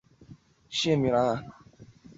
[0.03, 1.45] 陕西户县人。